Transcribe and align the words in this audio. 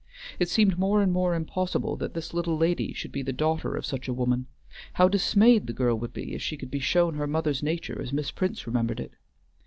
It 0.39 0.49
seemed 0.49 0.79
more 0.79 1.03
and 1.03 1.11
more 1.13 1.35
impossible 1.35 1.95
that 1.97 2.15
this 2.15 2.33
little 2.33 2.57
lady 2.57 2.91
should 2.91 3.11
be 3.11 3.21
the 3.21 3.31
daughter 3.31 3.75
of 3.75 3.85
such 3.85 4.07
a 4.07 4.13
woman; 4.15 4.47
how 4.93 5.07
dismayed 5.07 5.67
the 5.67 5.73
girl 5.73 5.93
would 5.99 6.11
be 6.11 6.33
if 6.33 6.41
she 6.41 6.57
could 6.57 6.71
be 6.71 6.79
shown 6.79 7.13
her 7.13 7.27
mother's 7.27 7.61
nature 7.61 8.01
as 8.01 8.11
Miss 8.11 8.31
Prince 8.31 8.65
remembered 8.65 8.99
it. 8.99 9.11